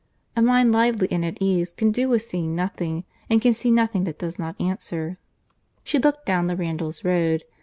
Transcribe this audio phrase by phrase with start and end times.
[0.35, 4.03] A mind lively and at ease, can do with seeing nothing, and can see nothing
[4.05, 5.19] that does not answer.
[5.83, 7.43] She looked down the Randalls road.